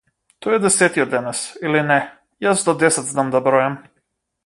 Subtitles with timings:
[0.45, 1.99] Тој е десетиот денес, или не,
[2.49, 3.81] јас до десет знам да бројам.